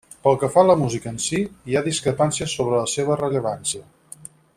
[0.27, 1.41] Pel que fa a la música en si,
[1.71, 3.85] hi ha discrepàncies sobre la seva rellevància.